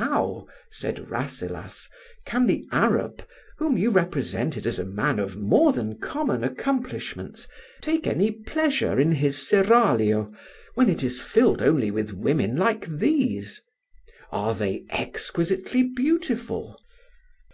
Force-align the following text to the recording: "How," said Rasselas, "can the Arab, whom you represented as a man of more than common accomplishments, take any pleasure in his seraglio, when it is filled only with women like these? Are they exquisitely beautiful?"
"How," 0.00 0.46
said 0.70 1.10
Rasselas, 1.10 1.90
"can 2.24 2.46
the 2.46 2.66
Arab, 2.72 3.22
whom 3.58 3.76
you 3.76 3.90
represented 3.90 4.66
as 4.66 4.78
a 4.78 4.86
man 4.86 5.18
of 5.18 5.36
more 5.36 5.74
than 5.74 5.98
common 5.98 6.42
accomplishments, 6.42 7.46
take 7.82 8.06
any 8.06 8.30
pleasure 8.30 8.98
in 8.98 9.12
his 9.12 9.46
seraglio, 9.46 10.32
when 10.76 10.88
it 10.88 11.02
is 11.04 11.20
filled 11.20 11.60
only 11.60 11.90
with 11.90 12.14
women 12.14 12.56
like 12.56 12.86
these? 12.86 13.60
Are 14.32 14.54
they 14.54 14.86
exquisitely 14.88 15.82
beautiful?" 15.82 16.80